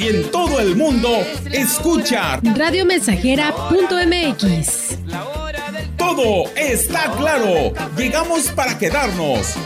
Y 0.00 0.08
en 0.08 0.30
todo 0.30 0.60
el 0.60 0.76
mundo, 0.76 1.10
escucha 1.52 2.40
radiomensajera.mx. 2.42 4.98
Todo 5.98 6.44
está 6.56 7.12
claro. 7.18 7.74
Llegamos 7.98 8.50
para 8.52 8.78
quedarnos. 8.78 9.56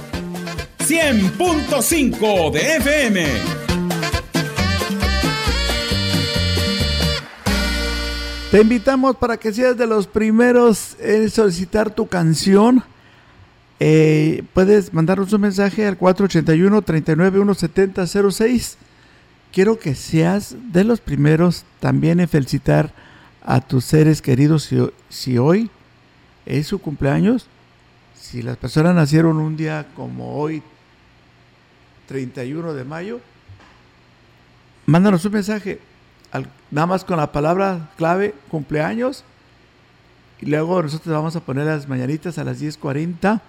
100.5 0.81 2.51
de 2.51 2.77
FM. 2.79 3.27
Te 8.51 8.61
invitamos 8.61 9.15
para 9.15 9.37
que 9.37 9.53
seas 9.53 9.79
de 9.79 9.87
los 9.87 10.09
primeros 10.09 10.97
en 10.99 11.31
solicitar 11.31 11.95
tu 11.95 12.09
canción 12.09 12.83
eh, 13.81 14.45
puedes 14.55 14.95
mandarnos 14.95 15.33
un 15.33 15.41
mensaje 15.43 15.85
al 15.87 15.99
481-391-7006. 15.99 18.77
Quiero 19.55 19.79
que 19.79 19.95
seas 19.95 20.57
de 20.73 20.83
los 20.83 21.01
primeros 21.01 21.65
también 21.79 22.19
en 22.19 22.27
felicitar 22.27 22.93
a 23.41 23.61
tus 23.61 23.85
seres 23.85 24.21
queridos 24.21 24.69
si, 25.09 25.39
hoy 25.39 25.71
es 26.45 26.67
su 26.67 26.81
cumpleaños. 26.81 27.47
Si 28.21 28.43
las 28.43 28.57
personas 28.57 28.97
nacieron 28.97 29.37
un 29.37 29.57
día 29.57 29.87
como 29.95 30.35
hoy, 30.37 30.61
31 32.09 32.75
de 32.75 32.85
mayo, 32.85 33.21
mándanos 34.87 35.25
un 35.25 35.33
mensaje, 35.35 35.79
nada 36.73 36.89
más 36.89 37.05
con 37.05 37.19
la 37.19 37.31
palabra 37.31 37.93
clave 37.97 38.35
cumpleaños. 38.49 39.23
Y 40.41 40.47
luego 40.47 40.83
nosotros 40.83 41.15
vamos 41.15 41.37
a 41.37 41.41
poner 41.41 41.67
las 41.67 41.89
mañanitas 41.89 42.39
a 42.39 42.45
las 42.45 42.61
10.40 42.61 43.41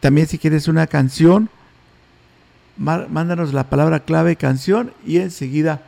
también 0.00 0.26
si 0.26 0.38
quieres 0.38 0.66
una 0.66 0.86
canción, 0.86 1.50
mándanos 2.80 3.52
la 3.52 3.64
palabra 3.64 4.00
clave 4.00 4.36
canción 4.36 4.92
y 5.04 5.18
enseguida, 5.18 5.82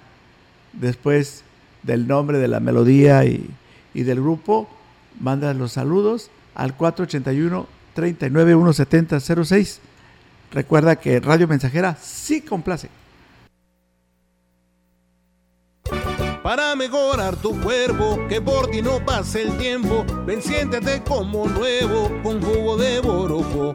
después 0.74 1.42
del 1.82 2.06
nombre 2.06 2.38
de 2.38 2.48
la 2.48 2.60
melodía 2.60 3.24
y, 3.24 3.50
del 3.94 4.20
grupo, 4.20 4.68
mandas 5.18 5.56
los 5.56 5.72
saludos 5.72 6.30
al 6.54 6.76
481 6.76 7.66
3917006. 7.96 9.78
Recuerda 10.50 10.96
que 10.96 11.20
Radio 11.20 11.48
Mensajera 11.48 11.96
sí 12.00 12.40
complace. 12.42 12.88
Para 16.42 16.74
mejorar 16.74 17.36
tu 17.36 17.58
cuerpo, 17.60 18.18
que 18.28 18.40
por 18.40 18.70
ti 18.70 18.82
no 18.82 19.04
pase 19.04 19.42
el 19.42 19.56
tiempo, 19.58 20.04
ven 20.26 20.42
siéntete 20.42 21.02
como 21.02 21.46
nuevo 21.46 22.10
con 22.22 22.42
jugo 22.42 22.76
de 22.76 23.00
borojo 23.00 23.74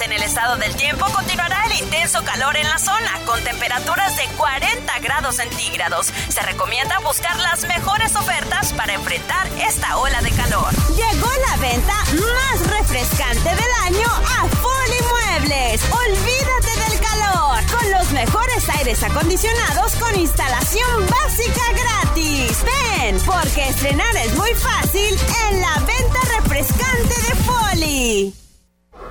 en 0.00 0.12
el 0.12 0.22
estado 0.22 0.56
del 0.56 0.74
tiempo 0.76 1.06
continuará 1.14 1.64
el 1.66 1.84
intenso 1.84 2.22
calor 2.24 2.56
en 2.56 2.68
la 2.68 2.78
zona, 2.78 3.20
con 3.24 3.42
temperaturas 3.42 4.16
de 4.16 4.26
40 4.36 4.98
grados 4.98 5.36
centígrados. 5.36 6.12
Se 6.28 6.40
recomienda 6.42 6.98
buscar 7.00 7.38
las 7.38 7.66
mejores 7.66 8.14
ofertas 8.16 8.72
para 8.72 8.94
enfrentar 8.94 9.48
esta 9.66 9.96
ola 9.96 10.20
de 10.22 10.30
calor. 10.32 10.70
Llegó 10.88 11.30
la 11.48 11.56
venta 11.56 11.94
más 11.94 12.78
refrescante 12.78 13.48
del 13.48 13.72
año 13.84 14.08
a 14.08 14.48
Foli 14.56 15.00
Muebles. 15.08 15.80
Olvídate 15.90 16.90
del 16.90 17.00
calor, 17.00 17.64
con 17.70 17.90
los 17.92 18.10
mejores 18.12 18.68
aires 18.68 19.02
acondicionados 19.02 19.92
con 19.96 20.18
instalación 20.18 21.06
básica 21.06 21.62
gratis. 21.72 22.58
Ven, 22.64 23.20
porque 23.20 23.68
estrenar 23.68 24.16
es 24.16 24.34
muy 24.36 24.52
fácil 24.54 25.18
en 25.48 25.60
la 25.60 25.74
venta 25.80 26.20
refrescante 26.38 27.14
de 27.14 27.34
Foli. 27.44 28.45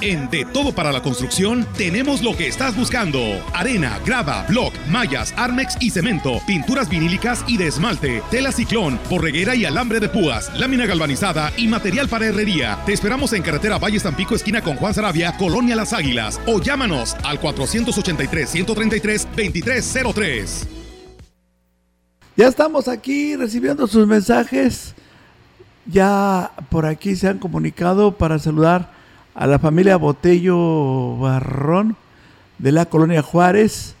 En 0.00 0.30
De 0.30 0.44
Todo 0.44 0.72
para 0.72 0.92
la 0.92 1.02
Construcción 1.02 1.66
tenemos 1.76 2.22
lo 2.22 2.36
que 2.36 2.46
estás 2.46 2.76
buscando. 2.76 3.20
Arena, 3.52 3.98
grava, 4.06 4.44
block, 4.48 4.72
mallas, 4.88 5.34
armex 5.36 5.76
y 5.80 5.90
cemento, 5.90 6.40
pinturas 6.46 6.88
vinílicas 6.88 7.44
y 7.48 7.56
de 7.56 7.66
esmalte, 7.66 8.22
tela 8.30 8.52
ciclón, 8.52 9.00
borreguera 9.10 9.56
y 9.56 9.64
alambre 9.64 9.98
de 9.98 10.08
púas, 10.08 10.52
lámina 10.56 10.86
galvanizada 10.86 11.52
y 11.56 11.66
material 11.66 12.08
para 12.08 12.26
herrería. 12.26 12.78
Te 12.86 12.92
esperamos 12.92 13.32
en 13.32 13.42
carretera 13.42 13.78
Valle 13.78 13.98
Tampico 13.98 14.36
esquina 14.36 14.62
con 14.62 14.76
Juan 14.76 14.94
Sarabia, 14.94 15.36
Colonia 15.36 15.74
Las 15.74 15.92
Águilas 15.92 16.40
o 16.46 16.60
llámanos 16.60 17.16
al 17.24 17.40
483 17.40 18.48
133 18.48 19.28
2303. 19.36 20.68
Ya 22.36 22.46
estamos 22.46 22.86
aquí 22.86 23.34
recibiendo 23.34 23.88
sus 23.88 24.06
mensajes. 24.06 24.94
Ya 25.86 26.52
por 26.70 26.86
aquí 26.86 27.16
se 27.16 27.26
han 27.26 27.38
comunicado 27.38 28.16
para 28.16 28.38
saludar 28.38 28.97
a 29.38 29.46
la 29.46 29.60
familia 29.60 29.96
Botello 29.96 31.16
Barrón 31.16 31.94
de 32.58 32.72
la 32.72 32.86
colonia 32.86 33.22
Juárez. 33.22 33.94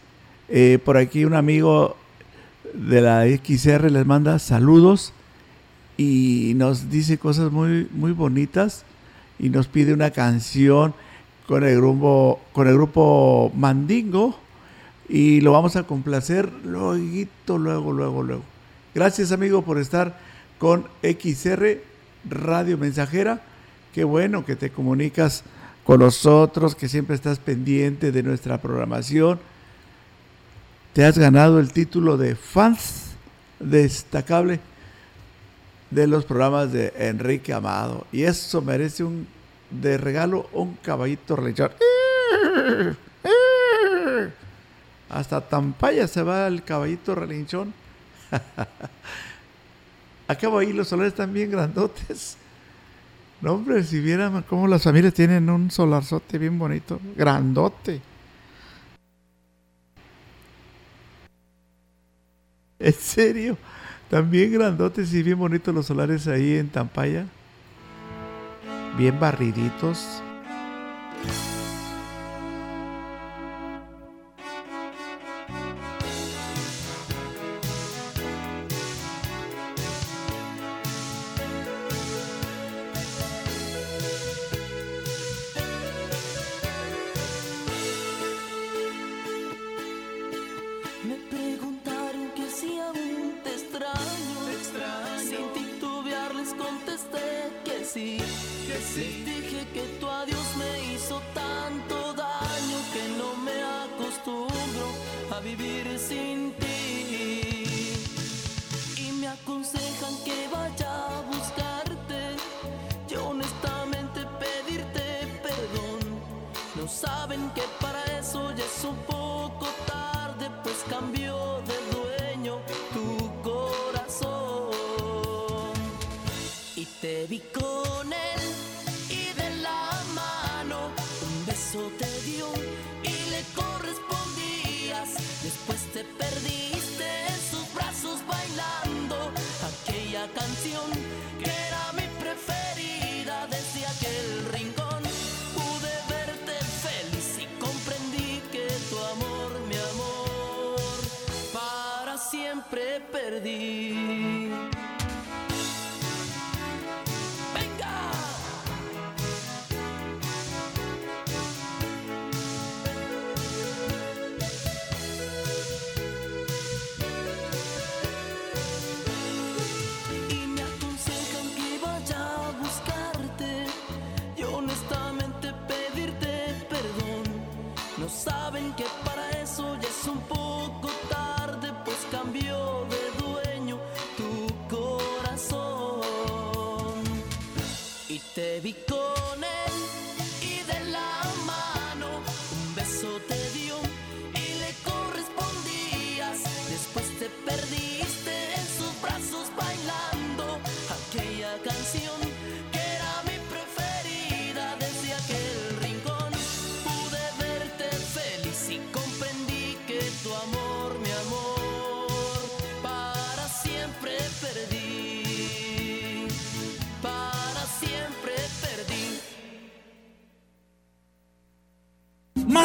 Eh, 0.48 0.80
por 0.84 0.96
aquí 0.96 1.24
un 1.24 1.34
amigo 1.34 1.96
de 2.74 3.00
la 3.00 3.24
XR 3.24 3.88
les 3.88 4.04
manda 4.04 4.40
saludos 4.40 5.12
y 5.96 6.54
nos 6.56 6.90
dice 6.90 7.18
cosas 7.18 7.52
muy, 7.52 7.86
muy 7.92 8.10
bonitas 8.10 8.84
y 9.38 9.48
nos 9.50 9.68
pide 9.68 9.92
una 9.92 10.10
canción 10.10 10.92
con 11.46 11.62
el 11.62 11.76
grupo, 11.76 12.40
con 12.52 12.66
el 12.66 12.74
grupo 12.74 13.52
Mandingo 13.54 14.36
y 15.08 15.40
lo 15.40 15.52
vamos 15.52 15.76
a 15.76 15.84
complacer 15.84 16.50
luego, 16.64 16.96
luego, 17.46 17.92
luego, 17.92 18.22
luego. 18.24 18.42
Gracias 18.92 19.30
amigo 19.30 19.62
por 19.62 19.78
estar 19.78 20.18
con 20.58 20.84
XR 21.04 21.80
Radio 22.28 22.76
Mensajera 22.76 23.40
Qué 23.92 24.04
bueno 24.04 24.44
que 24.44 24.56
te 24.56 24.70
comunicas 24.70 25.42
con 25.84 26.00
nosotros, 26.00 26.74
que 26.74 26.88
siempre 26.88 27.16
estás 27.16 27.38
pendiente 27.38 28.12
de 28.12 28.22
nuestra 28.22 28.60
programación. 28.60 29.40
Te 30.92 31.04
has 31.04 31.18
ganado 31.18 31.58
el 31.58 31.72
título 31.72 32.16
de 32.16 32.34
fans 32.34 33.12
destacable 33.58 34.60
de 35.90 36.06
los 36.06 36.24
programas 36.24 36.72
de 36.72 36.92
Enrique 36.96 37.52
Amado. 37.52 38.06
Y 38.12 38.24
eso 38.24 38.60
merece 38.62 39.04
un 39.04 39.26
de 39.70 39.98
regalo 39.98 40.48
un 40.52 40.74
caballito 40.76 41.36
relinchón. 41.36 41.70
Hasta 45.08 45.40
Tampaya 45.40 46.06
se 46.06 46.22
va 46.22 46.46
el 46.46 46.62
caballito 46.62 47.14
relinchón. 47.14 47.72
Acabo 50.28 50.58
ahí, 50.58 50.72
los 50.72 50.88
solares 50.88 51.12
están 51.12 51.32
bien 51.32 51.50
grandotes. 51.50 52.36
No, 53.40 53.54
hombre, 53.54 53.84
si 53.84 54.00
vieran 54.00 54.42
cómo 54.42 54.66
las 54.66 54.82
familias 54.82 55.14
tienen 55.14 55.48
un 55.48 55.70
solarzote 55.70 56.38
bien 56.38 56.58
bonito, 56.58 57.00
grandote. 57.16 58.00
¿En 62.80 62.92
serio? 62.92 63.56
También 64.10 64.52
grandotes 64.52 65.12
y 65.12 65.22
bien 65.22 65.38
bonitos 65.38 65.74
los 65.74 65.86
solares 65.86 66.26
ahí 66.26 66.56
en 66.56 66.68
Tampaya. 66.68 67.26
Bien 68.96 69.18
barriditos. 69.20 70.22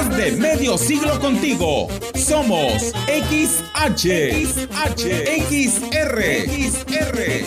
De 0.10 0.32
medio 0.34 0.78
siglo 0.78 1.20
contigo. 1.20 1.88
Somos 2.14 2.94
XH, 3.08 4.06
XH, 4.44 5.04
XR, 5.50 6.20
XR, 6.48 7.44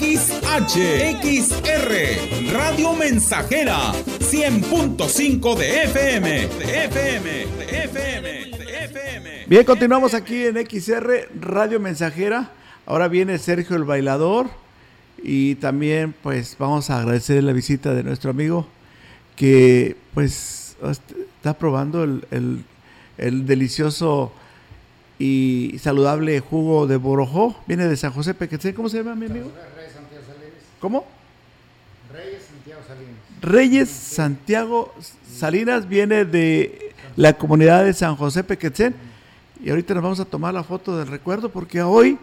XH, 0.00 0.76
XR, 1.22 2.52
Radio 2.52 2.92
Mensajera, 2.92 3.92
100.5 4.20 5.56
de 5.56 5.84
FM, 5.84 6.30
de 6.48 6.84
FM, 6.84 7.42
FM, 7.70 8.28
de 8.58 8.84
FM. 8.84 9.44
Bien, 9.46 9.64
continuamos 9.64 10.12
aquí 10.12 10.44
en 10.44 10.56
XR 10.56 11.28
Radio 11.40 11.80
Mensajera. 11.80 12.50
Ahora 12.84 13.08
viene 13.08 13.38
Sergio 13.38 13.76
el 13.76 13.84
Bailador 13.84 14.50
y 15.22 15.54
también 15.54 16.14
pues 16.22 16.56
vamos 16.58 16.90
a 16.90 16.98
agradecer 16.98 17.42
la 17.42 17.52
visita 17.52 17.94
de 17.94 18.02
nuestro 18.02 18.30
amigo 18.30 18.66
que 19.36 19.96
pues 20.14 20.63
está 20.90 21.54
probando 21.54 22.04
el, 22.04 22.24
el- 22.30 22.64
el 23.16 23.46
delicioso 23.46 24.32
y 25.18 25.76
saludable 25.80 26.40
jugo 26.40 26.86
de 26.88 26.96
borojó. 26.96 27.54
Viene 27.66 27.86
de 27.86 27.96
San 27.96 28.12
José 28.12 28.34
Pequetzé. 28.34 28.74
¿Cómo 28.74 28.88
se 28.88 28.98
llama 28.98 29.14
mi 29.14 29.26
amigo? 29.26 29.46
¿Cómo? 30.80 31.04
Reyes 32.12 32.42
Santiago 32.44 32.82
Salinas. 32.86 33.14
Reyes 33.40 33.88
Santiago 33.90 34.94
Salinas 35.32 35.88
viene 35.88 36.24
de 36.24 36.92
la 37.16 37.32
comunidad 37.34 37.84
de 37.84 37.92
San 37.92 38.16
José 38.16 38.42
Pequetzén 38.42 38.94
y 39.62 39.70
ahorita 39.70 39.94
nos 39.94 40.02
vamos 40.02 40.20
a 40.20 40.24
tomar 40.24 40.52
la 40.52 40.64
foto 40.64 40.98
del 40.98 41.06
recuerdo 41.06 41.48
porque 41.48 41.82
hoy, 41.82 42.18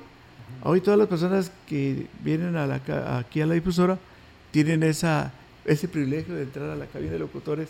hoy 0.64 0.82
todas 0.82 1.00
las 1.00 1.08
personas 1.08 1.52
que 1.68 2.08
vienen 2.24 2.56
a 2.58 2.68
la, 2.68 2.80
ca- 2.80 3.18
aquí 3.18 3.42
a 3.42 3.46
la 3.46 3.54
difusora 3.54 3.98
tienen 4.52 4.84
esa, 4.84 5.32
ese 5.66 5.88
privilegio 5.88 6.36
de 6.36 6.44
entrar 6.44 6.70
a 6.70 6.76
la 6.76 6.86
cabina 6.88 7.14
de 7.14 7.20
locutores 7.20 7.70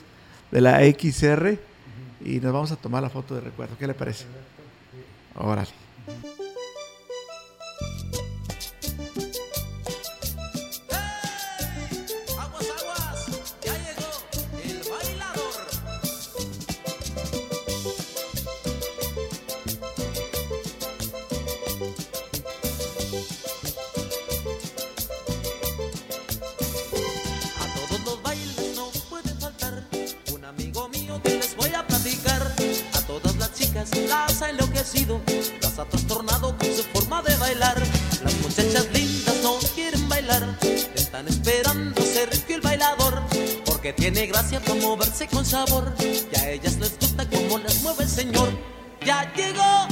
de 0.52 0.62
la 0.62 0.80
XR 0.80 1.58
y 2.24 2.40
nos 2.40 2.54
vamos 2.54 2.72
a 2.72 2.76
tomar 2.76 3.02
la 3.02 3.10
foto 3.10 3.36
de 3.36 3.42
recuerdo. 3.42 3.76
¿Qué 3.78 3.88
le 3.88 3.94
parece? 3.94 4.26
Órale. 5.36 5.72
Tiene 43.94 44.28
gracia 44.28 44.60
para 44.60 44.76
moverse 44.76 45.28
con 45.28 45.46
sabor. 45.46 45.94
Y 46.00 46.38
a 46.40 46.50
ellas 46.52 46.78
les 46.78 46.98
gusta 47.00 47.28
cómo 47.30 47.58
las 47.60 47.82
mueve 47.82 48.04
el 48.04 48.10
señor. 48.10 48.50
Ya 49.06 49.32
llegó, 49.34 49.88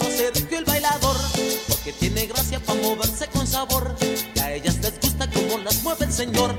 Sergio 0.00 0.58
el 0.58 0.64
bailador, 0.64 1.16
porque 1.68 1.92
tiene 1.92 2.26
gracia 2.26 2.58
para 2.60 2.80
moverse 2.80 3.26
con 3.28 3.46
sabor. 3.46 3.94
Y 4.34 4.38
a 4.38 4.52
ellas 4.54 4.76
les 4.78 4.98
gusta 5.00 5.28
como 5.30 5.58
las 5.58 5.82
mueve 5.82 6.06
el 6.06 6.12
señor. 6.12 6.58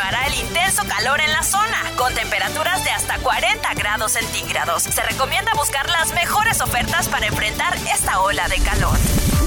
Continuará 0.00 0.26
el 0.28 0.34
intenso 0.34 0.82
calor 0.88 1.20
en 1.20 1.30
la 1.30 1.42
zona, 1.42 1.92
con 1.96 2.14
temperaturas 2.14 2.82
de 2.84 2.90
hasta 2.90 3.18
40 3.18 3.74
grados 3.74 4.12
centígrados. 4.12 4.84
Se 4.84 5.02
recomienda 5.02 5.52
buscar 5.54 5.90
las 5.90 6.14
mejores 6.14 6.62
ofertas 6.62 7.06
para 7.08 7.26
enfrentar 7.26 7.76
esta 7.92 8.20
ola 8.20 8.48
de 8.48 8.58
calor. 8.60 8.96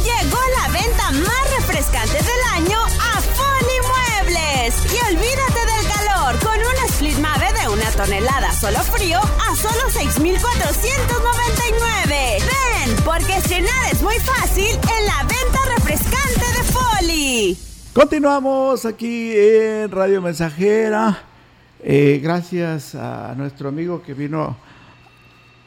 Llegó 0.04 0.38
la 0.60 0.68
venta 0.68 1.10
más 1.12 1.50
refrescante 1.58 2.22
del 2.22 2.44
año 2.52 2.80
a 2.84 3.22
Foli 3.34 3.80
Muebles. 4.28 4.76
Y 4.94 5.00
olvídate 5.12 5.66
del 5.66 5.88
calor 5.92 6.38
con 6.40 6.60
un 6.60 6.76
split 6.90 7.18
mave 7.18 7.52
de 7.54 7.70
una 7.70 7.90
tonelada 7.92 8.54
solo 8.54 8.84
frío 8.84 9.22
a 9.22 9.56
solo 9.56 9.90
6,499. 9.92 12.44
Ven, 12.46 12.96
porque 13.04 13.38
estrenar 13.38 13.92
es 13.92 14.04
muy 14.04 14.20
fácil 14.20 14.70
en 14.70 15.06
la 15.08 15.24
venta 15.24 15.60
refrescante 15.78 16.46
de 16.46 16.64
Foli. 16.72 17.73
Continuamos 17.94 18.86
aquí 18.86 19.34
en 19.36 19.92
Radio 19.92 20.20
Mensajera. 20.20 21.26
Eh, 21.84 22.20
gracias 22.24 22.96
a 22.96 23.36
nuestro 23.38 23.70
amigo 23.70 24.02
que 24.02 24.16
vino 24.16 24.58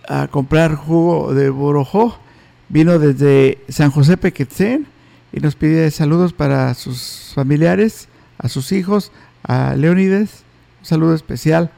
a 0.08 0.26
comprar 0.26 0.74
jugo 0.74 1.32
de 1.34 1.50
Borojó. 1.50 2.18
Vino 2.68 2.98
desde 2.98 3.58
San 3.68 3.92
José 3.92 4.16
Pequetzén 4.16 4.88
y 5.32 5.38
nos 5.38 5.54
pide 5.54 5.88
saludos 5.92 6.32
para 6.32 6.74
sus 6.74 7.30
familiares, 7.32 8.08
a 8.38 8.48
sus 8.48 8.72
hijos, 8.72 9.12
a 9.44 9.76
Leónides. 9.76 10.42
Un 10.80 10.86
saludo 10.86 11.14
especial 11.14 11.70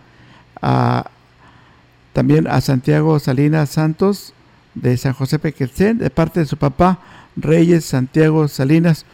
también 2.14 2.46
a 2.46 2.62
Santiago 2.62 3.18
Salinas 3.18 3.68
Santos 3.68 4.32
de 4.74 4.96
San 4.96 5.12
José 5.12 5.38
Pequetzén, 5.38 5.98
de 5.98 6.08
parte 6.08 6.40
de 6.40 6.46
su 6.46 6.56
papá 6.56 7.00
Reyes 7.36 7.84
Santiago 7.84 8.48
Salinas 8.48 9.04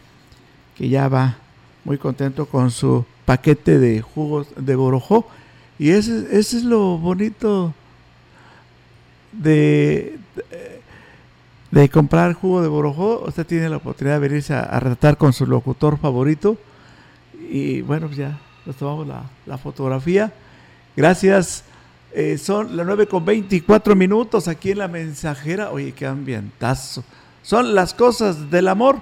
que 0.75 0.89
ya 0.89 1.07
va 1.07 1.37
muy 1.83 1.97
contento 1.97 2.45
con 2.45 2.71
su 2.71 3.05
paquete 3.25 3.79
de 3.79 4.01
jugos 4.01 4.47
de 4.57 4.75
borojó. 4.75 5.27
Y 5.77 5.91
ese, 5.91 6.27
ese 6.37 6.57
es 6.57 6.63
lo 6.63 6.97
bonito 6.97 7.73
de, 9.31 10.17
de, 11.71 11.89
comprar 11.89 12.33
jugo 12.33 12.61
de 12.61 12.67
borojó. 12.67 13.23
Usted 13.27 13.45
tiene 13.45 13.69
la 13.69 13.77
oportunidad 13.77 14.15
de 14.15 14.27
venirse 14.27 14.53
a, 14.53 14.77
a 14.77 15.15
con 15.15 15.33
su 15.33 15.45
locutor 15.45 15.97
favorito. 15.97 16.57
Y 17.49 17.81
bueno, 17.81 18.07
pues 18.07 18.17
ya 18.17 18.39
nos 18.65 18.75
tomamos 18.75 19.07
la, 19.07 19.23
la 19.45 19.57
fotografía. 19.57 20.33
Gracias. 20.95 21.63
Eh, 22.13 22.37
son 22.37 22.77
las 22.77 22.85
9 22.85 23.07
con 23.07 23.25
24 23.25 23.93
minutos 23.93 24.47
aquí 24.47 24.71
en 24.71 24.77
la 24.77 24.87
mensajera. 24.87 25.71
Oye, 25.71 25.91
qué 25.91 26.05
ambientazo. 26.05 27.03
Son 27.41 27.75
las 27.75 27.93
cosas 27.93 28.49
del 28.49 28.69
amor 28.69 29.01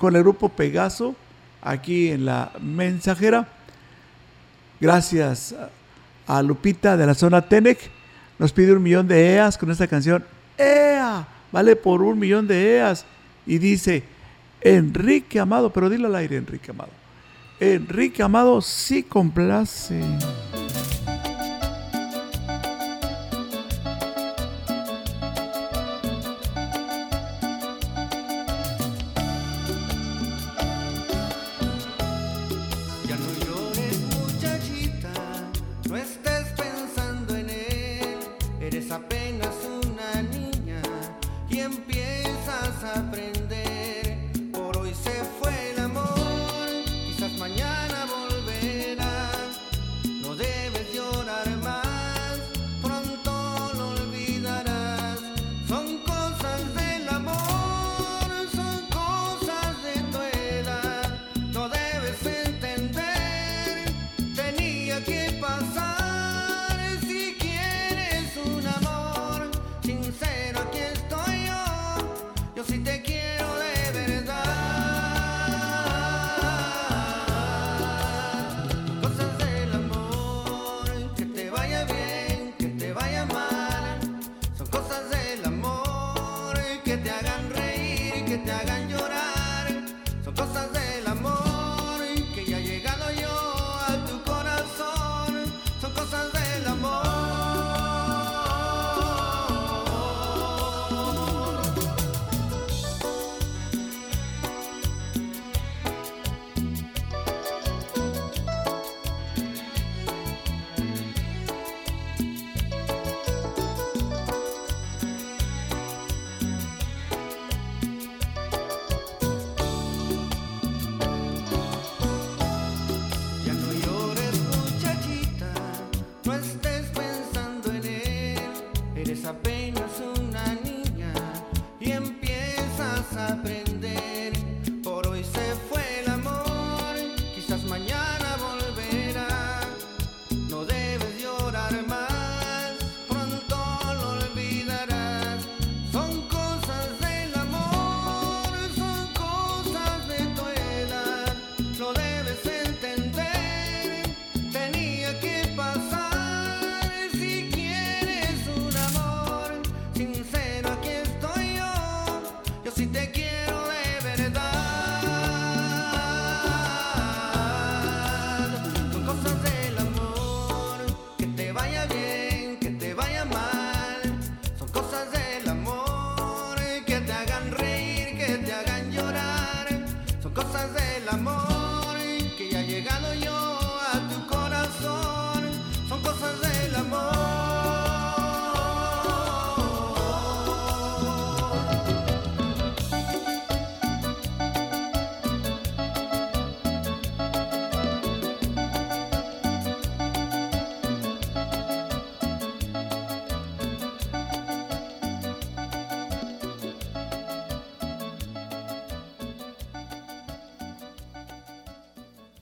con 0.00 0.16
el 0.16 0.22
grupo 0.22 0.48
Pegaso 0.48 1.14
aquí 1.60 2.08
en 2.08 2.24
la 2.24 2.50
mensajera. 2.58 3.46
Gracias 4.80 5.54
a 6.26 6.42
Lupita 6.42 6.96
de 6.96 7.06
la 7.06 7.14
zona 7.14 7.42
Tenec. 7.42 7.78
Nos 8.38 8.50
pide 8.50 8.72
un 8.72 8.82
millón 8.82 9.06
de 9.06 9.34
EAS 9.34 9.58
con 9.58 9.70
esta 9.70 9.86
canción. 9.86 10.24
¡EA! 10.56 11.28
Vale 11.52 11.76
por 11.76 12.00
un 12.00 12.18
millón 12.18 12.48
de 12.48 12.76
EAS. 12.76 13.04
Y 13.46 13.58
dice, 13.58 14.02
Enrique 14.62 15.38
Amado, 15.38 15.70
pero 15.70 15.90
dile 15.90 16.06
al 16.06 16.14
aire, 16.14 16.36
Enrique 16.38 16.70
Amado. 16.70 16.92
Enrique 17.60 18.22
Amado 18.22 18.62
sí 18.62 19.02
complace. 19.02 20.00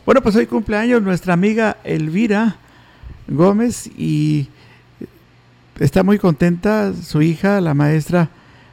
Bueno, 0.09 0.23
pues 0.23 0.37
hoy 0.37 0.47
cumpleaños 0.47 1.03
nuestra 1.03 1.35
amiga 1.35 1.77
Elvira 1.85 2.57
Gómez 3.27 3.89
y 3.89 4.49
está 5.79 6.03
muy 6.03 6.19
contenta. 6.19 6.95
Su 6.95 7.21
hija, 7.21 7.61
la 7.61 7.75
maestra, 7.75 8.31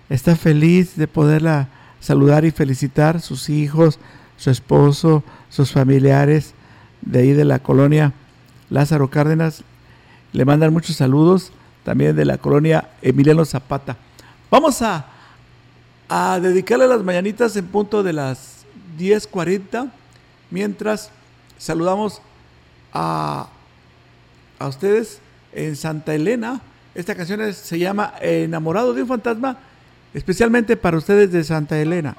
está 0.08 0.38
feliz 0.38 0.96
de 0.96 1.10
poderla 1.10 1.68
saludar 2.00 2.46
y 2.46 2.52
felicitar. 2.52 3.20
Sus 3.20 3.50
hijos, 3.50 4.00
su 4.38 4.50
esposo, 4.50 5.26
sus 5.50 5.74
familiares 5.74 6.54
de 7.02 7.20
ahí 7.20 7.34
de 7.34 7.44
la 7.44 7.60
colonia 7.60 8.14
Lázaro 8.70 9.10
Cárdenas 9.10 9.66
le 10.32 10.46
mandan 10.46 10.72
muchos 10.72 10.96
saludos. 10.96 11.52
También 11.84 12.16
de 12.16 12.24
la 12.24 12.38
colonia 12.38 12.92
Emiliano 13.02 13.44
Zapata. 13.44 13.98
Vamos 14.50 14.82
a, 14.82 15.08
a 16.08 16.40
dedicarle 16.40 16.88
las 16.88 17.04
mañanitas 17.04 17.58
en 17.58 17.66
punto 17.66 18.04
de 18.04 18.14
las 18.14 18.66
10.40. 18.98 19.92
Mientras 20.50 21.12
saludamos 21.58 22.22
a, 22.94 23.48
a 24.60 24.68
ustedes 24.68 25.20
en 25.54 25.76
Santa 25.76 26.14
Elena. 26.16 26.62
Esta 26.94 27.16
canción 27.16 27.42
es- 27.42 27.58
se 27.58 27.78
llama 27.80 28.14
Enamorado 28.22 28.94
de 28.94 29.02
un 29.02 29.08
fantasma, 29.08 29.58
especialmente 30.14 30.78
para 30.78 30.98
ustedes 30.98 31.32
de 31.32 31.44
Santa 31.44 31.78
Elena. 31.80 32.16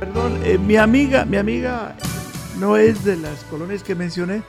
Perdón, 0.00 0.40
eh, 0.44 0.58
mi 0.58 0.76
amiga, 0.76 1.24
mi 1.24 1.36
amiga 1.36 1.94
no 2.58 2.76
es 2.76 3.04
de 3.04 3.16
las 3.16 3.42
colonias 3.44 3.82
que 3.82 3.94
mencioné, 3.94 4.42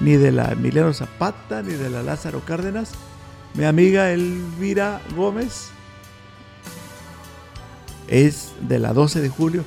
ni 0.00 0.16
de 0.16 0.32
la 0.32 0.52
Emiliano 0.52 0.92
Zapata, 0.92 1.62
ni 1.62 1.72
de 1.72 1.90
la 1.90 2.02
Lázaro 2.02 2.40
Cárdenas. 2.40 2.92
Mi 3.54 3.64
amiga 3.64 4.10
Elvira 4.10 5.00
Gómez 5.14 5.68
es 8.08 8.52
de 8.62 8.78
la 8.78 8.92
12 8.92 9.20
de 9.20 9.28
julio. 9.28 9.64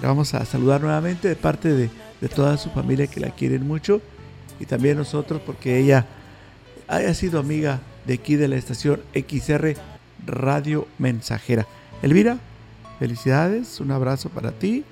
La 0.00 0.08
vamos 0.08 0.34
a 0.34 0.44
saludar 0.44 0.80
nuevamente 0.80 1.28
de 1.28 1.36
parte 1.36 1.68
de, 1.68 1.90
de 2.20 2.28
toda 2.28 2.56
su 2.56 2.70
familia 2.70 3.06
que 3.06 3.20
la 3.20 3.30
quieren 3.30 3.66
mucho 3.66 4.00
y 4.58 4.66
también 4.66 4.96
nosotros 4.96 5.40
porque 5.44 5.78
ella 5.78 6.06
haya 6.88 7.14
sido 7.14 7.40
amiga 7.40 7.80
de 8.06 8.14
aquí 8.14 8.36
de 8.36 8.48
la 8.48 8.56
estación 8.56 9.00
XR 9.14 9.74
Radio 10.26 10.86
Mensajera. 10.98 11.66
Elvira, 12.02 12.38
felicidades, 12.98 13.80
un 13.80 13.90
abrazo 13.90 14.28
para 14.28 14.52
ti. 14.52 14.84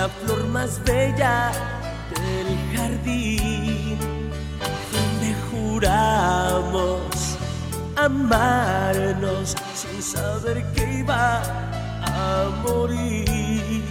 La 0.00 0.08
flor 0.08 0.46
más 0.46 0.82
bella 0.82 1.52
del 2.14 2.48
jardín, 2.74 3.98
donde 4.92 5.30
juramos 5.50 7.02
amarnos 7.96 9.54
sin 9.74 10.00
saber 10.02 10.64
que 10.72 11.00
iba 11.00 11.42
a 12.00 12.48
morir. 12.64 13.82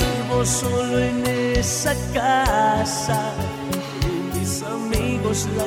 Vivo 0.00 0.44
solo 0.44 0.98
en 0.98 1.24
esa 1.56 1.94
casa 2.12 3.20
y 4.10 4.36
mis 4.36 4.60
amigos 4.64 5.46
la 5.56 5.66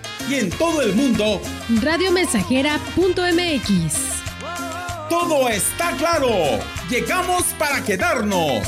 Y 0.31 0.35
en 0.35 0.49
todo 0.51 0.81
el 0.81 0.95
mundo, 0.95 1.41
Radiomensajera.mx. 1.81 3.93
todo 5.09 5.49
está 5.49 5.91
claro. 5.97 6.29
Llegamos 6.89 7.43
para 7.59 7.83
quedarnos. 7.83 8.65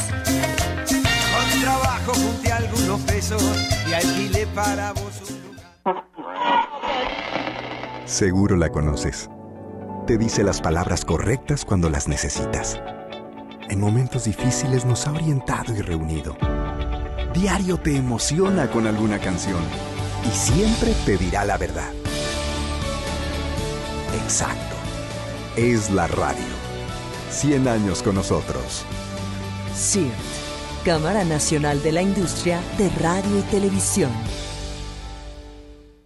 Con 0.85 1.61
trabajo 1.61 2.11
junté 2.13 2.51
algunos 2.51 2.99
pesos 3.01 3.41
y 3.89 3.93
alquilé 3.93 4.45
para 4.47 4.91
vos 4.91 5.21
un 5.85 6.01
Seguro 8.05 8.57
la 8.57 8.67
conoces. 8.69 9.29
Te 10.05 10.17
dice 10.17 10.43
las 10.43 10.59
palabras 10.59 11.05
correctas 11.05 11.63
cuando 11.63 11.89
las 11.89 12.09
necesitas. 12.09 12.81
En 13.69 13.79
momentos 13.79 14.25
difíciles 14.25 14.83
nos 14.83 15.07
ha 15.07 15.13
orientado 15.13 15.73
y 15.73 15.79
reunido. 15.81 16.35
Diario 17.33 17.77
te 17.77 17.95
emociona 17.95 18.69
con 18.69 18.85
alguna 18.85 19.19
canción 19.19 19.92
y 20.25 20.35
siempre 20.35 20.93
te 21.05 21.17
dirá 21.17 21.45
la 21.45 21.57
verdad. 21.57 21.91
Exacto. 24.23 24.75
Es 25.55 25.89
la 25.89 26.07
radio. 26.07 26.43
100 27.31 27.67
años 27.67 28.03
con 28.03 28.15
nosotros. 28.15 28.85
CIRT, 29.75 30.13
Cámara 30.85 31.23
Nacional 31.23 31.81
de 31.81 31.91
la 31.91 32.01
Industria 32.01 32.61
de 32.77 32.89
Radio 33.01 33.39
y 33.39 33.41
Televisión. 33.43 34.11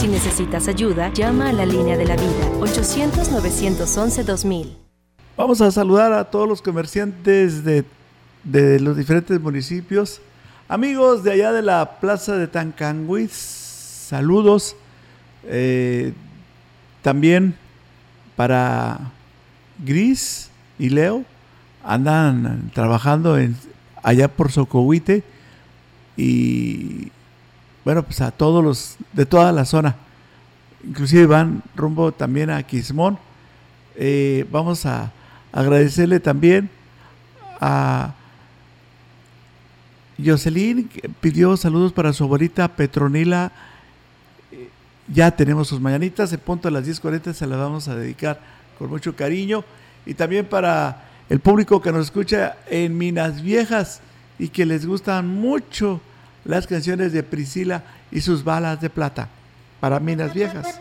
Si 0.00 0.08
necesitas 0.08 0.66
ayuda, 0.66 1.12
llama 1.12 1.50
a 1.50 1.52
la 1.52 1.66
línea 1.66 1.98
de 1.98 2.06
la 2.06 2.16
vida 2.16 2.50
800-911-2000. 2.60 4.78
Vamos 5.36 5.60
a 5.60 5.70
saludar 5.70 6.14
a 6.14 6.24
todos 6.24 6.48
los 6.48 6.62
comerciantes 6.62 7.62
de, 7.64 7.84
de 8.42 8.80
los 8.80 8.96
diferentes 8.96 9.38
municipios. 9.38 10.22
Amigos 10.68 11.22
de 11.22 11.32
allá 11.32 11.52
de 11.52 11.60
la 11.60 12.00
plaza 12.00 12.38
de 12.38 12.48
Tancanguis, 12.48 13.32
saludos. 13.32 14.74
Eh, 15.44 16.14
también 17.02 17.54
para 18.36 19.12
Gris 19.84 20.48
y 20.78 20.88
Leo, 20.88 21.26
andan 21.84 22.70
trabajando 22.72 23.36
allá 24.02 24.28
por 24.28 24.50
Socohuite 24.50 25.24
y 26.16 27.12
bueno, 27.84 28.02
pues 28.02 28.20
a 28.20 28.30
todos 28.30 28.62
los 28.62 28.96
de 29.12 29.26
toda 29.26 29.52
la 29.52 29.64
zona. 29.64 29.96
Inclusive 30.84 31.26
van 31.26 31.62
rumbo 31.74 32.12
también 32.12 32.50
a 32.50 32.62
Quismón. 32.62 33.18
Eh, 33.96 34.46
vamos 34.50 34.86
a 34.86 35.12
agradecerle 35.52 36.20
también 36.20 36.70
a 37.60 38.14
Jocelyn, 40.22 40.88
que 40.88 41.08
pidió 41.08 41.56
saludos 41.56 41.92
para 41.92 42.12
su 42.12 42.24
abuelita 42.24 42.68
Petronila. 42.68 43.52
Eh, 44.52 44.68
Ya 45.08 45.30
tenemos 45.30 45.68
sus 45.68 45.80
mañanitas, 45.80 46.32
en 46.32 46.40
punto 46.40 46.68
a 46.68 46.70
las 46.70 46.86
10.40 46.86 47.32
se 47.32 47.46
las 47.46 47.58
vamos 47.58 47.88
a 47.88 47.96
dedicar 47.96 48.40
con 48.78 48.88
mucho 48.90 49.14
cariño. 49.16 49.64
Y 50.06 50.14
también 50.14 50.46
para 50.46 51.04
el 51.28 51.40
público 51.40 51.80
que 51.82 51.92
nos 51.92 52.06
escucha 52.06 52.56
en 52.68 52.96
Minas 52.96 53.42
Viejas 53.42 54.00
y 54.38 54.48
que 54.48 54.64
les 54.64 54.86
gustan 54.86 55.28
mucho 55.28 56.00
las 56.44 56.66
canciones 56.66 57.12
de 57.12 57.22
Priscila 57.22 57.82
y 58.10 58.20
sus 58.20 58.44
balas 58.44 58.80
de 58.80 58.90
plata. 58.90 59.28
Para 59.80 60.00
Minas 60.00 60.34
Viejas. 60.34 60.78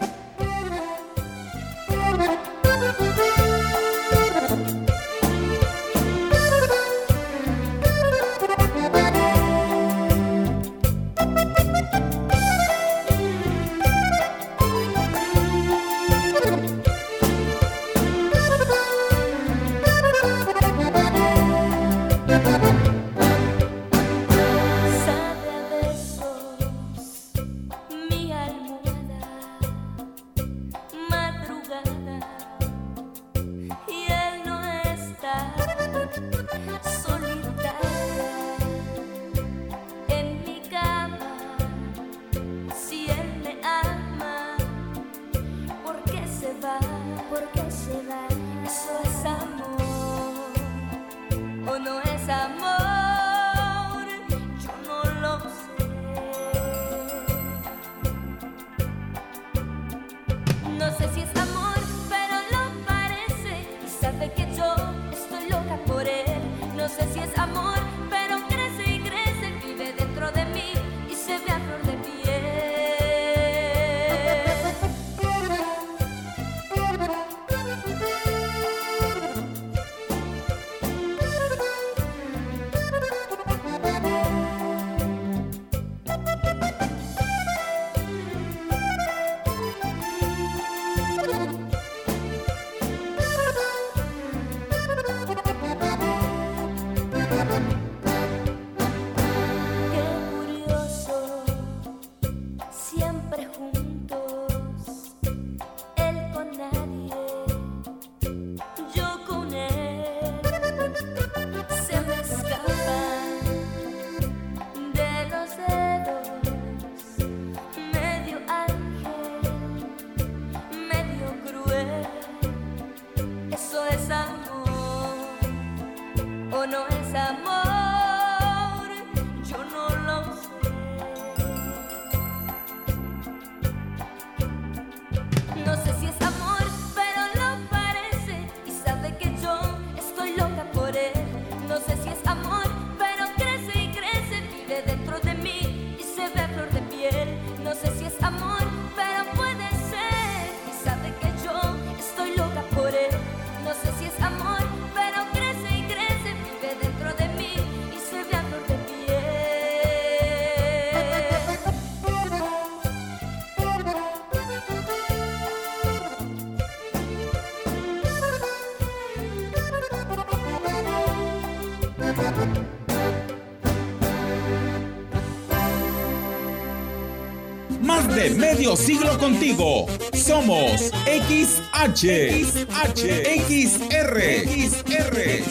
Medio 178.36 178.76
siglo 178.76 179.18
contigo. 179.18 179.88
Somos 180.14 180.92
XH, 181.06 182.06
XH, 182.44 183.02
XR, 183.48 184.16
XR, 184.46 185.44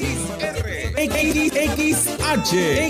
XR, 0.97 2.09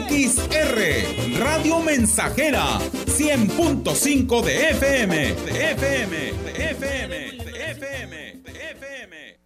XR, 0.09 1.39
Radio 1.39 1.81
Mensajera, 1.81 2.79
100.5 3.07 4.43
de 4.43 4.71
FM, 4.71 5.17
de 5.17 5.71
FM, 5.73 6.17
de 6.17 6.71
FM, 6.71 7.17
de 7.45 7.71
FM, 7.71 8.17
de 8.45 8.71
FM. 8.73 9.39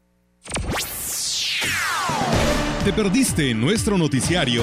¿Te 2.85 2.92
perdiste 2.92 3.55
nuestro 3.55 3.96
noticiario? 3.98 4.62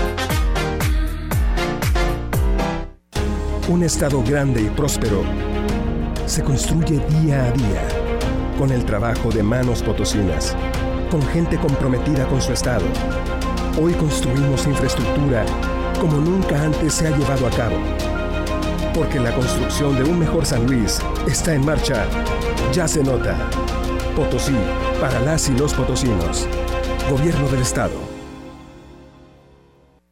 Un 3.71 3.83
Estado 3.83 4.21
grande 4.21 4.61
y 4.61 4.69
próspero 4.69 5.23
se 6.25 6.43
construye 6.43 6.99
día 7.07 7.45
a 7.45 7.51
día 7.51 7.87
con 8.57 8.69
el 8.69 8.83
trabajo 8.83 9.29
de 9.29 9.43
manos 9.43 9.81
potosinas, 9.81 10.57
con 11.09 11.21
gente 11.27 11.57
comprometida 11.57 12.27
con 12.27 12.41
su 12.41 12.51
Estado. 12.51 12.83
Hoy 13.81 13.93
construimos 13.93 14.67
infraestructura 14.67 15.45
como 16.01 16.17
nunca 16.17 16.61
antes 16.61 16.95
se 16.95 17.07
ha 17.07 17.17
llevado 17.17 17.47
a 17.47 17.51
cabo. 17.51 17.77
Porque 18.93 19.21
la 19.21 19.33
construcción 19.33 19.95
de 19.95 20.03
un 20.03 20.19
mejor 20.19 20.45
San 20.45 20.67
Luis 20.67 20.99
está 21.25 21.53
en 21.53 21.65
marcha. 21.65 22.05
Ya 22.73 22.89
se 22.89 23.01
nota. 23.01 23.37
Potosí, 24.17 24.57
para 24.99 25.17
las 25.21 25.47
y 25.47 25.53
los 25.53 25.73
potosinos. 25.73 26.45
Gobierno 27.09 27.47
del 27.47 27.61
Estado. 27.61 28.10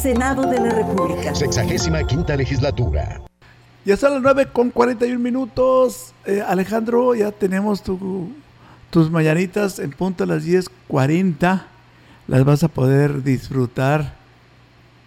Senado 0.00 0.42
de 0.48 0.60
la 0.60 0.70
República. 0.70 1.34
Sexagésima 1.34 2.04
quinta 2.04 2.36
legislatura. 2.36 3.20
Ya 3.84 3.96
son 3.96 4.12
las 4.14 4.22
9 4.22 4.46
con 4.52 4.70
41 4.70 5.18
minutos. 5.18 6.14
Eh, 6.24 6.40
Alejandro, 6.46 7.16
ya 7.16 7.32
tenemos 7.32 7.82
tu, 7.82 8.30
tus 8.90 9.10
mañanitas 9.10 9.80
en 9.80 9.90
punto 9.90 10.22
a 10.22 10.28
las 10.28 10.46
10.40. 10.46 11.64
Las 12.28 12.44
vas 12.44 12.62
a 12.62 12.68
poder 12.68 13.24
disfrutar. 13.24 14.14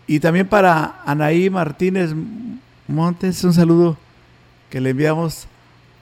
Y 0.08 0.20
también 0.20 0.50
para 0.50 1.02
Anaí 1.06 1.50
Martínez 1.50 2.12
Montes, 2.90 3.46
un 3.46 3.54
saludo 3.54 3.96
que 4.70 4.82
le 4.82 4.90
enviamos 4.90 5.48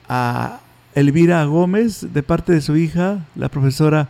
a 0.08 0.58
Elvira 0.96 1.44
Gómez 1.44 2.12
de 2.12 2.24
parte 2.24 2.52
de 2.52 2.60
su 2.60 2.76
hija, 2.76 3.24
la 3.36 3.48
profesora 3.50 4.08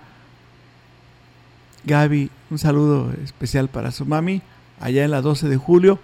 Gaby. 1.84 2.30
Un 2.50 2.58
saludo 2.58 3.12
especial 3.22 3.68
para 3.68 3.90
su 3.90 4.06
mami 4.06 4.40
allá 4.80 5.04
en 5.04 5.10
la 5.10 5.20
12 5.20 5.48
de 5.48 5.56
julio. 5.56 5.98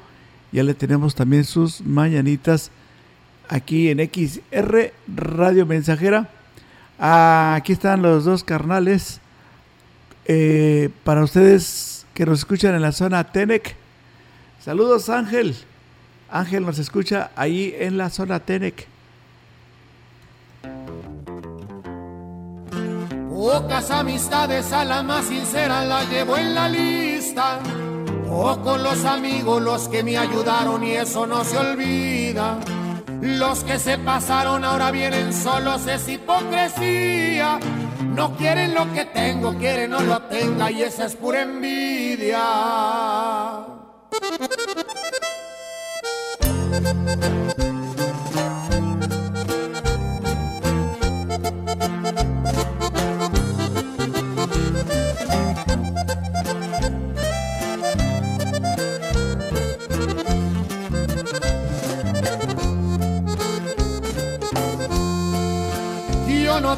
Ya 0.52 0.62
le 0.62 0.74
tenemos 0.74 1.14
también 1.14 1.44
sus 1.44 1.80
mañanitas 1.80 2.70
aquí 3.48 3.90
en 3.90 3.98
XR 3.98 4.92
Radio 5.14 5.66
Mensajera. 5.66 6.28
Aquí 6.98 7.72
están 7.72 8.02
los 8.02 8.24
dos 8.24 8.44
carnales. 8.44 9.20
Eh, 10.28 10.90
para 11.04 11.22
ustedes 11.22 12.06
que 12.14 12.26
nos 12.26 12.40
escuchan 12.40 12.74
en 12.74 12.82
la 12.82 12.92
zona 12.92 13.24
Tenec. 13.24 13.76
Saludos 14.60 15.08
Ángel. 15.08 15.54
Ángel 16.30 16.66
nos 16.66 16.78
escucha 16.78 17.30
ahí 17.36 17.74
en 17.78 17.96
la 17.98 18.10
zona 18.10 18.40
Tenec. 18.40 18.86
Pocas 23.30 23.90
amistades 23.90 24.72
a 24.72 24.84
la 24.84 25.02
más 25.02 25.26
sincera 25.26 25.84
la 25.84 26.02
llevo 26.04 26.36
en 26.36 26.54
la 26.54 26.68
lista 26.68 27.60
o 28.30 28.78
los 28.78 29.04
amigos 29.04 29.62
los 29.62 29.88
que 29.88 30.02
me 30.02 30.16
ayudaron 30.16 30.82
y 30.84 30.92
eso 30.92 31.26
no 31.26 31.44
se 31.44 31.56
olvida. 31.56 32.58
Los 33.20 33.64
que 33.64 33.78
se 33.78 33.98
pasaron 33.98 34.64
ahora 34.64 34.90
vienen 34.90 35.32
solos, 35.32 35.86
es 35.86 36.08
hipocresía. 36.08 37.58
No 38.14 38.36
quieren 38.36 38.74
lo 38.74 38.92
que 38.92 39.04
tengo, 39.06 39.54
quieren 39.56 39.90
no 39.90 40.00
lo 40.00 40.22
tenga 40.22 40.70
y 40.70 40.82
esa 40.82 41.06
es 41.06 41.16
pura 41.16 41.42
envidia. 41.42 42.42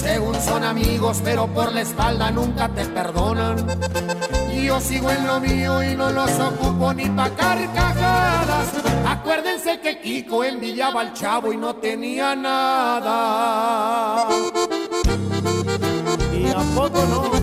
Según 0.00 0.34
son 0.40 0.64
amigos, 0.64 1.20
pero 1.22 1.46
por 1.46 1.72
la 1.72 1.82
espalda 1.82 2.30
nunca 2.30 2.68
te 2.70 2.86
perdonan. 2.86 3.66
Yo 4.50 4.80
sigo 4.80 5.10
en 5.10 5.26
lo 5.26 5.40
mío 5.40 5.82
y 5.82 5.94
no 5.94 6.10
los 6.10 6.30
ocupo 6.38 6.94
ni 6.94 7.06
pa' 7.10 7.28
carcajadas. 7.30 8.68
Acuérdense 9.06 9.80
que 9.80 10.00
Kiko 10.00 10.42
envidiaba 10.44 11.02
al 11.02 11.12
chavo 11.12 11.52
y 11.52 11.56
no 11.56 11.74
tenía 11.76 12.34
nada. 12.34 14.28
Y 16.32 16.48
a 16.48 16.60
poco 16.74 17.04
no. 17.04 17.39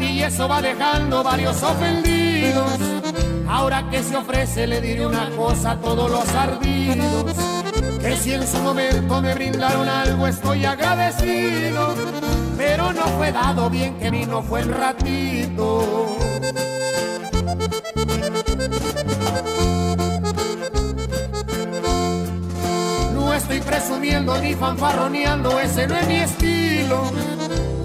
y 0.00 0.22
eso 0.22 0.48
va 0.48 0.60
dejando 0.60 1.22
varios 1.22 1.62
ofendidos. 1.62 2.72
Ahora 3.48 3.88
que 3.90 4.02
se 4.02 4.16
ofrece 4.16 4.66
le 4.66 4.80
diré 4.80 5.06
una 5.06 5.30
cosa 5.36 5.72
a 5.72 5.80
todos 5.80 6.10
los 6.10 6.28
ardidos, 6.34 7.32
que 8.00 8.16
si 8.16 8.32
en 8.32 8.46
su 8.46 8.58
momento 8.58 9.22
me 9.22 9.34
brindaron 9.34 9.88
algo 9.88 10.26
estoy 10.26 10.64
agradecido, 10.64 11.94
pero 12.56 12.92
no 12.92 13.02
fue 13.16 13.30
dado 13.30 13.70
bien 13.70 13.98
que 13.98 14.10
vino 14.10 14.42
fue 14.42 14.60
el 14.62 14.68
ratito. 14.68 16.18
No 23.14 23.32
estoy 23.32 23.60
presumiendo 23.60 24.38
ni 24.38 24.54
fanfarroneando, 24.54 25.60
ese 25.60 25.86
no 25.86 25.96
es 25.96 26.08
mi 26.08 26.16
estilo 26.16 27.31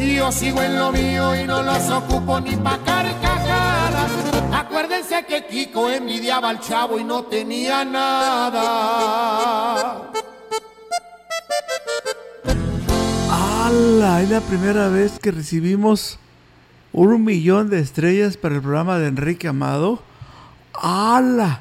Y 0.00 0.14
yo 0.16 0.32
sigo 0.32 0.62
en 0.62 0.78
lo 0.78 0.90
mío 0.92 1.36
y 1.36 1.46
no 1.46 1.62
los 1.62 1.90
ocupo 1.90 2.40
ni 2.40 2.56
pa' 2.56 2.78
carcajadas. 2.78 4.10
Acuérdense 4.50 5.26
que 5.28 5.46
Kiko 5.46 5.90
envidiaba 5.90 6.48
al 6.48 6.60
chavo 6.60 6.98
y 6.98 7.04
no 7.04 7.24
tenía 7.24 7.84
nada. 7.84 8.60
¡Hala! 13.30 14.22
Es 14.22 14.30
la 14.30 14.40
primera 14.40 14.88
vez 14.88 15.18
que 15.18 15.32
recibimos 15.32 16.18
un 16.92 17.22
millón 17.22 17.68
de 17.68 17.80
estrellas 17.80 18.38
para 18.38 18.54
el 18.54 18.62
programa 18.62 18.98
de 18.98 19.08
Enrique 19.08 19.48
Amado. 19.48 20.02
¡Hala! 20.72 21.60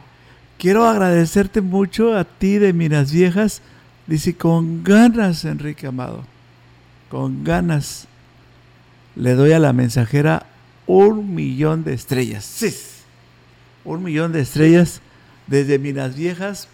Quiero 0.58 0.88
agradecerte 0.88 1.60
mucho 1.62 2.18
a 2.18 2.24
ti 2.24 2.58
de 2.58 2.72
Minas 2.72 3.12
Viejas. 3.12 3.62
Dice, 4.08 4.36
con 4.36 4.84
ganas, 4.84 5.44
Enrique 5.44 5.88
Amado. 5.88 6.24
Con 7.10 7.44
ganas. 7.44 8.09
Le 9.16 9.34
doy 9.34 9.52
a 9.52 9.60
la 9.60 9.74
mensajera 9.74 10.46
un 10.88 11.36
millón 11.36 11.84
de 11.84 11.94
estrellas. 11.94 12.46
Sí. 12.46 12.76
Un 13.86 14.04
millón 14.04 14.32
de 14.32 14.42
estrellas 14.42 15.02
desde 15.48 15.80
Minas 15.80 16.16
Viejas. 16.16 16.68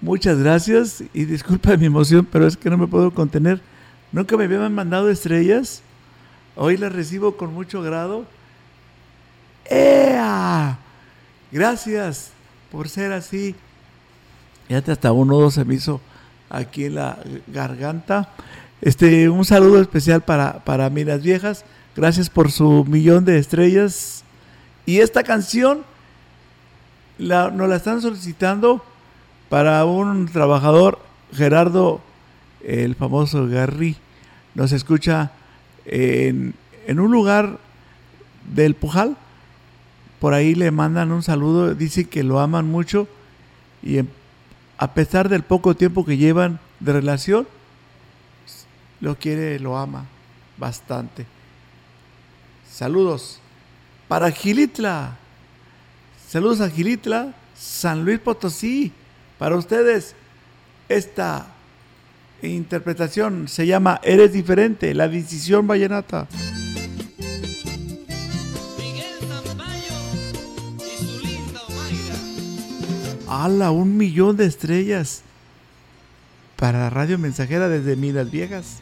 Muchas 0.00 0.38
gracias 0.38 1.02
y 1.14 1.24
disculpa 1.24 1.76
mi 1.76 1.86
emoción, 1.86 2.26
pero 2.30 2.46
es 2.46 2.56
que 2.56 2.70
no 2.70 2.76
me 2.76 2.86
puedo 2.86 3.12
contener. 3.12 3.60
Nunca 4.10 4.36
me 4.36 4.44
habían 4.44 4.74
mandado 4.74 5.08
estrellas. 5.08 5.82
Hoy 6.56 6.76
las 6.76 6.92
recibo 6.92 7.36
con 7.36 7.54
mucho 7.54 7.82
grado. 7.82 8.26
¡Ea! 9.64 10.78
Gracias 11.50 12.32
por 12.70 12.88
ser 12.88 13.12
así. 13.12 13.54
Fíjate, 14.68 14.92
hasta 14.92 15.12
uno 15.12 15.36
o 15.36 15.40
dos 15.42 15.54
se 15.54 15.64
me 15.64 15.74
hizo 15.74 16.00
aquí 16.50 16.86
en 16.86 16.96
la 16.96 17.18
garganta. 17.46 18.30
Este, 18.82 19.28
un 19.28 19.44
saludo 19.44 19.80
especial 19.80 20.22
para, 20.22 20.64
para 20.64 20.90
Minas 20.90 21.22
Viejas. 21.22 21.64
Gracias 21.94 22.28
por 22.28 22.50
su 22.50 22.84
millón 22.84 23.24
de 23.24 23.38
estrellas. 23.38 24.24
Y 24.86 24.98
esta 24.98 25.22
canción 25.22 25.84
la, 27.16 27.52
nos 27.52 27.68
la 27.68 27.76
están 27.76 28.02
solicitando 28.02 28.84
para 29.48 29.84
un 29.84 30.26
trabajador, 30.26 30.98
Gerardo, 31.32 32.00
el 32.64 32.96
famoso 32.96 33.46
Garry. 33.46 33.94
Nos 34.56 34.72
escucha 34.72 35.30
en, 35.84 36.52
en 36.88 36.98
un 36.98 37.12
lugar 37.12 37.60
del 38.52 38.74
Pujal. 38.74 39.16
Por 40.18 40.34
ahí 40.34 40.56
le 40.56 40.72
mandan 40.72 41.12
un 41.12 41.22
saludo, 41.22 41.76
dice 41.76 42.08
que 42.08 42.24
lo 42.24 42.40
aman 42.40 42.66
mucho 42.66 43.06
y 43.80 44.00
a 44.76 44.94
pesar 44.94 45.28
del 45.28 45.44
poco 45.44 45.76
tiempo 45.76 46.04
que 46.04 46.16
llevan 46.16 46.58
de 46.80 46.92
relación, 46.92 47.46
lo 49.02 49.18
quiere, 49.18 49.58
lo 49.58 49.76
ama 49.76 50.06
bastante. 50.56 51.26
Saludos 52.70 53.40
para 54.08 54.30
Gilitla. 54.30 55.18
Saludos 56.28 56.60
a 56.60 56.70
Gilitla, 56.70 57.34
San 57.54 58.04
Luis 58.04 58.20
Potosí. 58.20 58.92
Para 59.38 59.56
ustedes, 59.56 60.14
esta 60.88 61.48
interpretación 62.42 63.48
se 63.48 63.66
llama 63.66 64.00
Eres 64.04 64.32
diferente, 64.32 64.94
la 64.94 65.08
decisión 65.08 65.66
vallenata. 65.66 66.28
¡Hala! 73.28 73.72
Un 73.72 73.96
millón 73.96 74.36
de 74.36 74.46
estrellas 74.46 75.22
para 76.56 76.88
Radio 76.90 77.18
Mensajera 77.18 77.68
desde 77.68 77.96
Minas 77.96 78.30
Viejas. 78.30 78.80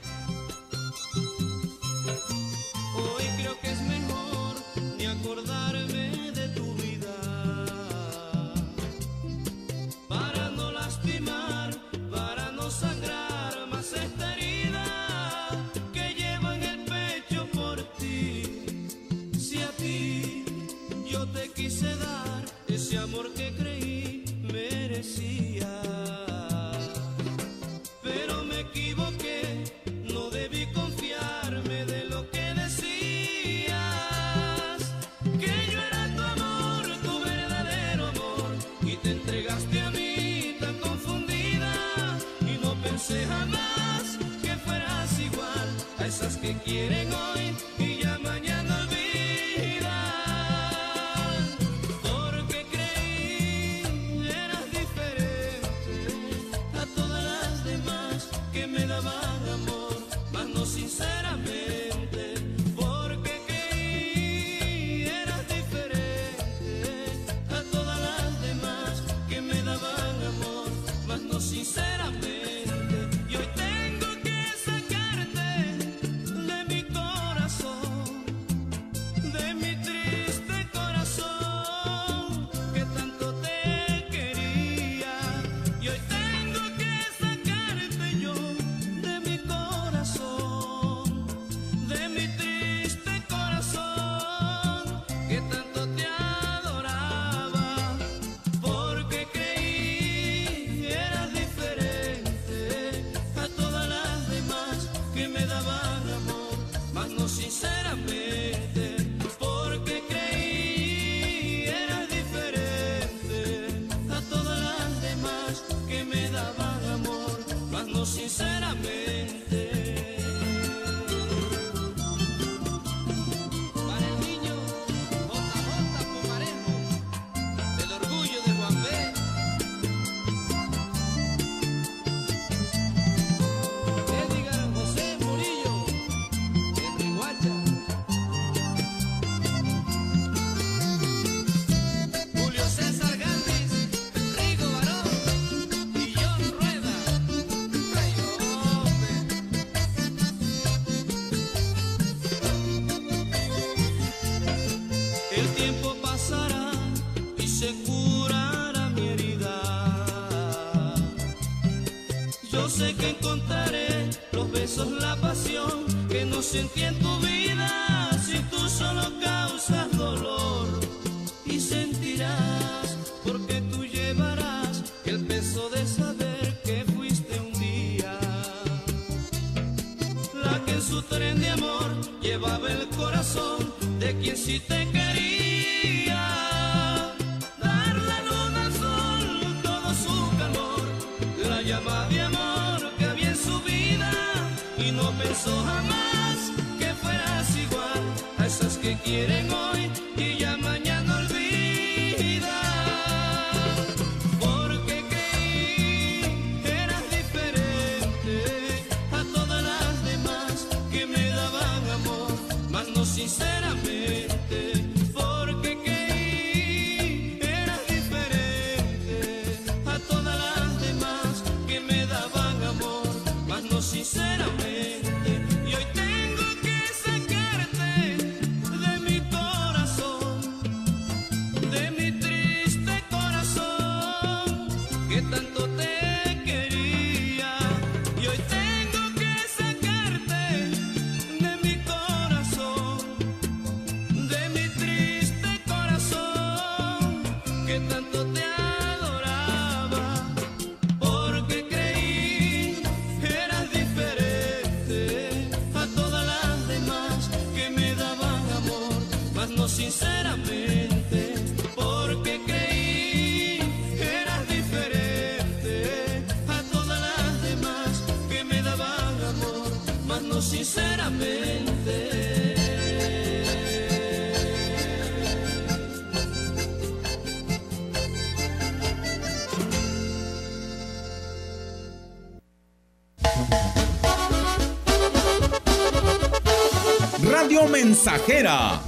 La 288.32 288.80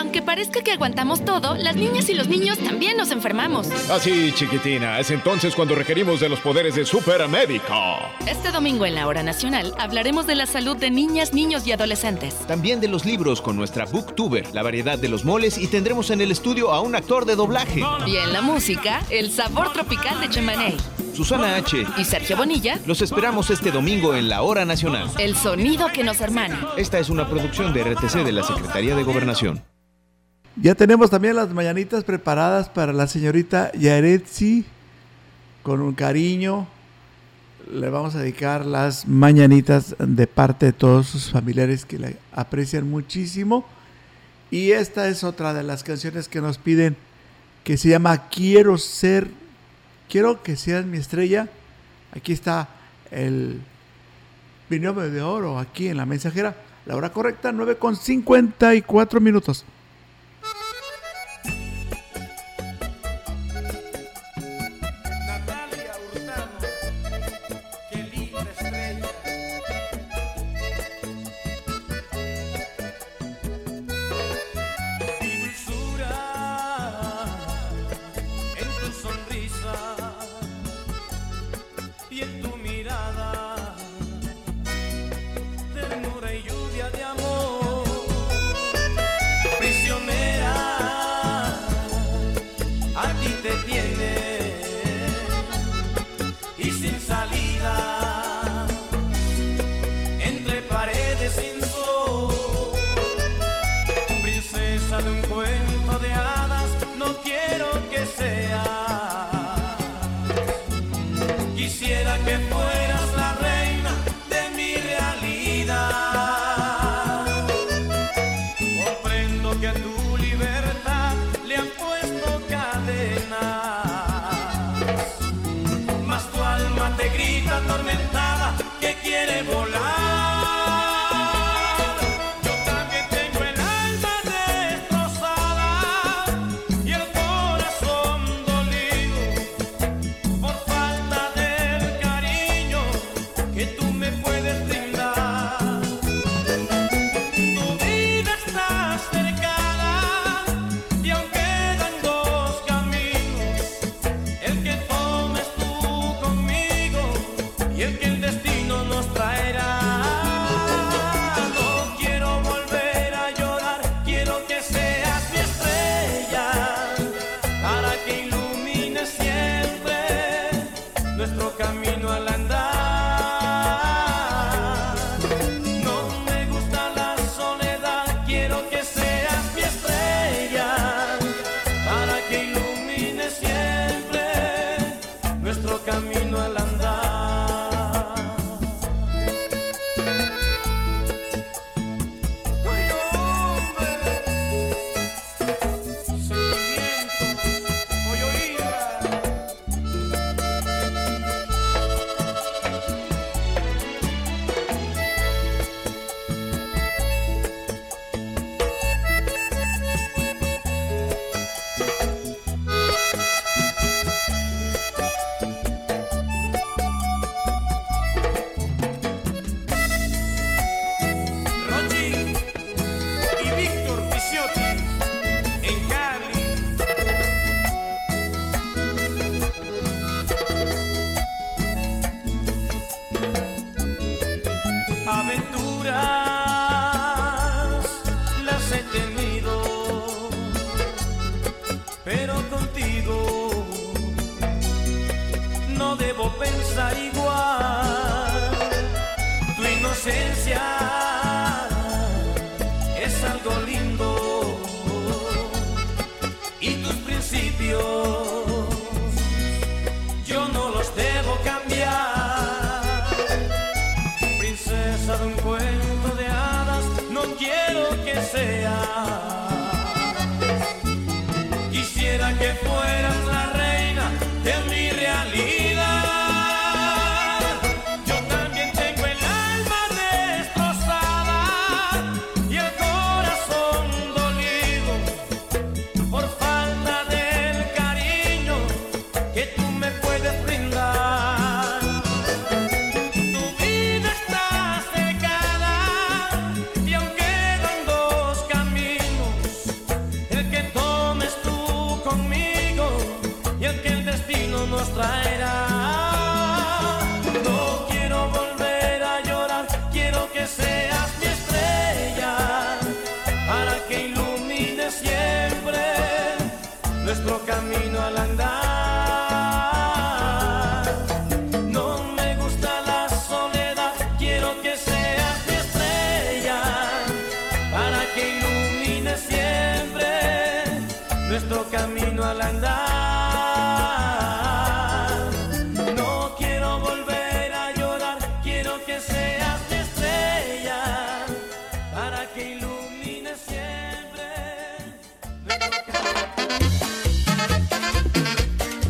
Aunque 0.03 0.21
parezca 0.21 0.61
que 0.61 0.73
aguantamos 0.73 1.23
todo, 1.23 1.55
las 1.55 1.77
niñas 1.77 2.09
y 2.09 2.13
los 2.13 2.27
niños 2.27 2.57
también 2.59 2.97
nos 2.97 3.09
enfermamos. 3.11 3.71
Así, 3.89 4.33
chiquitina, 4.33 4.99
es 4.99 5.11
entonces 5.11 5.55
cuando 5.55 5.75
requerimos 5.75 6.19
de 6.19 6.27
los 6.27 6.41
poderes 6.41 6.75
de 6.75 6.85
Superamérica. 6.85 8.11
Este 8.27 8.51
domingo 8.51 8.85
en 8.85 8.95
la 8.95 9.07
Hora 9.07 9.23
Nacional 9.23 9.73
hablaremos 9.79 10.27
de 10.27 10.35
la 10.35 10.45
salud 10.45 10.75
de 10.75 10.91
niñas, 10.91 11.33
niños 11.33 11.65
y 11.65 11.71
adolescentes. 11.71 12.35
También 12.47 12.81
de 12.81 12.89
los 12.89 13.05
libros 13.05 13.39
con 13.39 13.55
nuestra 13.55 13.85
booktuber, 13.85 14.53
la 14.53 14.61
variedad 14.61 14.99
de 14.99 15.07
los 15.07 15.23
moles 15.23 15.57
y 15.57 15.67
tendremos 15.67 16.09
en 16.09 16.19
el 16.19 16.31
estudio 16.33 16.73
a 16.73 16.81
un 16.81 16.95
actor 16.95 17.23
de 17.23 17.37
doblaje. 17.37 17.81
Y 18.05 18.17
en 18.17 18.33
la 18.33 18.41
música, 18.41 19.01
el 19.09 19.31
sabor 19.31 19.71
tropical 19.71 20.19
de 20.19 20.29
Chemaney. 20.29 20.75
Susana 21.13 21.55
H. 21.55 21.85
Y 21.97 22.03
Sergio 22.03 22.35
Bonilla. 22.35 22.77
Los 22.85 23.01
esperamos 23.01 23.49
este 23.51 23.71
domingo 23.71 24.15
en 24.15 24.27
la 24.27 24.41
Hora 24.41 24.65
Nacional. 24.65 25.09
El 25.17 25.37
sonido 25.37 25.87
que 25.93 26.03
nos 26.03 26.19
hermana. 26.19 26.67
Esta 26.75 26.99
es 26.99 27.09
una 27.09 27.29
producción 27.29 27.71
de 27.71 27.83
RTC 27.83 28.25
de 28.25 28.31
la 28.33 28.43
Secretaría 28.43 28.95
de 28.95 29.03
Gobernación. 29.03 29.63
Ya 30.55 30.75
tenemos 30.75 31.09
también 31.09 31.35
las 31.35 31.49
mañanitas 31.49 32.03
preparadas 32.03 32.69
para 32.69 32.93
la 32.93 33.07
señorita 33.07 33.71
Yaretsi. 33.73 34.65
Con 35.63 35.81
un 35.81 35.93
cariño 35.93 36.67
le 37.71 37.89
vamos 37.89 38.13
a 38.13 38.19
dedicar 38.19 38.63
las 38.63 39.07
mañanitas 39.07 39.95
de 39.97 40.27
parte 40.27 40.67
de 40.67 40.73
todos 40.73 41.07
sus 41.07 41.31
familiares 41.31 41.85
que 41.85 41.97
la 41.97 42.11
aprecian 42.31 42.87
muchísimo. 42.87 43.65
Y 44.51 44.71
esta 44.71 45.07
es 45.07 45.23
otra 45.23 45.55
de 45.55 45.63
las 45.63 45.83
canciones 45.83 46.27
que 46.27 46.39
nos 46.39 46.59
piden 46.59 46.97
que 47.63 47.77
se 47.77 47.89
llama 47.89 48.29
Quiero 48.29 48.77
ser, 48.77 49.31
quiero 50.07 50.43
que 50.43 50.55
seas 50.55 50.85
mi 50.85 50.97
estrella. 50.97 51.47
Aquí 52.11 52.31
está 52.31 52.69
el 53.09 53.59
binomio 54.69 55.09
de 55.09 55.21
oro 55.23 55.57
aquí 55.57 55.87
en 55.87 55.97
la 55.97 56.05
mensajera. 56.05 56.55
La 56.85 56.95
hora 56.95 57.11
correcta, 57.11 57.51
9 57.51 57.77
con 57.77 57.95
54 57.95 59.19
minutos. 59.19 59.65